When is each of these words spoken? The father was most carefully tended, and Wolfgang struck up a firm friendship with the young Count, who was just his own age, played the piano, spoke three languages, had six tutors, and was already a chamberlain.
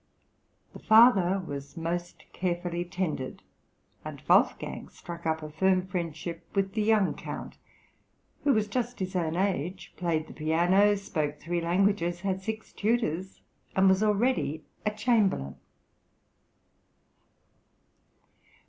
The 0.73 0.79
father 0.79 1.37
was 1.45 1.77
most 1.77 2.23
carefully 2.33 2.83
tended, 2.83 3.43
and 4.03 4.19
Wolfgang 4.27 4.89
struck 4.89 5.27
up 5.27 5.43
a 5.43 5.51
firm 5.51 5.85
friendship 5.85 6.43
with 6.55 6.73
the 6.73 6.81
young 6.81 7.13
Count, 7.13 7.59
who 8.43 8.51
was 8.51 8.67
just 8.67 8.97
his 8.97 9.15
own 9.15 9.35
age, 9.35 9.93
played 9.97 10.25
the 10.25 10.33
piano, 10.33 10.95
spoke 10.97 11.39
three 11.39 11.61
languages, 11.61 12.21
had 12.21 12.41
six 12.41 12.73
tutors, 12.73 13.41
and 13.75 13.87
was 13.87 14.01
already 14.01 14.63
a 14.87 14.89
chamberlain. 14.89 15.57